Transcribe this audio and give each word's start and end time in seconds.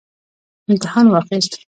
امتحان 0.69 1.05
واخیست 1.09 1.51